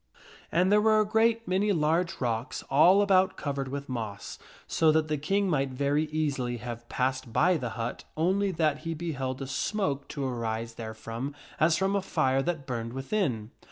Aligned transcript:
And 0.51 0.71
there 0.71 0.81
were 0.81 0.99
a 0.99 1.05
great 1.05 1.47
many 1.47 1.71
large 1.71 2.19
rocks 2.19 2.63
all 2.71 3.03
about 3.03 3.37
covered 3.37 3.67
with 3.67 3.87
moss, 3.87 4.39
so 4.65 4.91
that 4.91 5.09
the 5.09 5.17
King 5.19 5.47
might 5.47 5.69
very 5.69 6.05
easily 6.05 6.57
have 6.57 6.89
passed 6.89 7.31
by 7.31 7.55
the 7.55 7.69
hut 7.77 8.03
only 8.17 8.49
that 8.49 8.79
he 8.79 8.95
beheld 8.95 9.43
a 9.43 9.45
smoke 9.45 10.07
to 10.07 10.25
arise 10.25 10.73
therefrom 10.73 11.35
as 11.59 11.77
from 11.77 11.95
a 11.95 12.01
fire 12.01 12.41
that 12.41 12.65
burned 12.65 12.93
within. 12.93 13.51